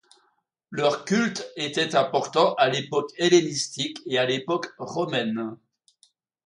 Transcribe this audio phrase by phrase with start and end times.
[0.71, 5.55] Leur culte était important à l'époque hellénistique et à l'époque romaine.